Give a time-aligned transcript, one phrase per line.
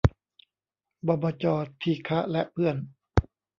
[1.07, 1.45] บมจ.
[1.81, 2.77] ทีฆะและเพื่อน